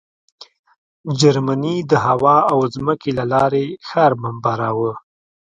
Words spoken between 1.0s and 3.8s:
جرمني د هوا او ځمکې له لارې